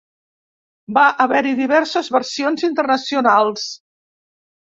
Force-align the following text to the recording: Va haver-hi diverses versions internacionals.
Va 0.97 1.03
haver-hi 1.25 1.51
diverses 1.59 2.09
versions 2.15 2.65
internacionals. 2.69 3.67